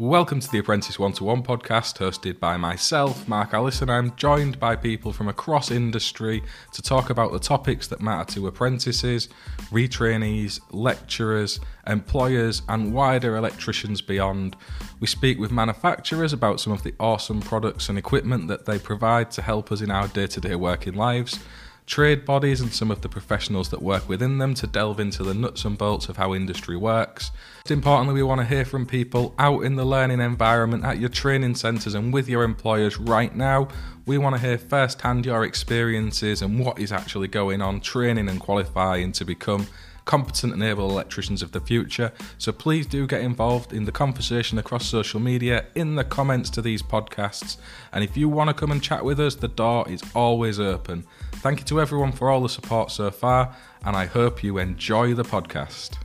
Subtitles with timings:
[0.00, 3.90] Welcome to the Apprentice One to One podcast, hosted by myself, Mark Allison.
[3.90, 6.42] I'm joined by people from across industry
[6.72, 9.28] to talk about the topics that matter to apprentices,
[9.70, 14.56] retrainees, lecturers, employers, and wider electricians beyond.
[15.00, 19.30] We speak with manufacturers about some of the awesome products and equipment that they provide
[19.32, 21.38] to help us in our day to day working lives
[21.90, 25.34] trade bodies and some of the professionals that work within them to delve into the
[25.34, 27.32] nuts and bolts of how industry works.
[27.64, 31.08] Most importantly, we want to hear from people out in the learning environment at your
[31.08, 33.66] training centres and with your employers right now.
[34.06, 38.38] We want to hear firsthand your experiences and what is actually going on training and
[38.38, 39.66] qualifying to become
[40.04, 42.12] competent and able electricians of the future.
[42.38, 46.62] So please do get involved in the conversation across social media, in the comments to
[46.62, 47.56] these podcasts.
[47.92, 51.04] And if you want to come and chat with us, the door is always open.
[51.34, 55.14] Thank you to everyone for all the support so far, and I hope you enjoy
[55.14, 55.96] the podcast.